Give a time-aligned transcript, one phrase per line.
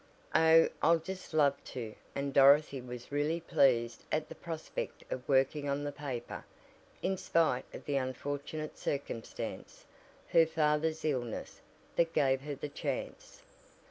[0.33, 5.69] "Oh, I'll just love to!" and Dorothy was really pleased at the prospect of working
[5.69, 6.43] on the paper,
[7.03, 9.85] in spite of the unfortunate circumstance
[10.29, 11.61] her father's illness
[11.97, 13.43] that gave her the chance.